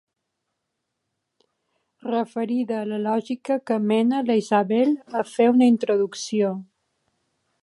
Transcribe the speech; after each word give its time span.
Referida 2.07 2.79
a 2.85 2.89
la 2.93 2.99
lògica 3.03 3.59
que 3.69 3.79
mena 3.93 4.25
la 4.31 4.41
Isabel 4.43 4.93
a 5.23 5.27
fer 5.37 5.51
una 5.55 5.73
introducció. 5.77 6.55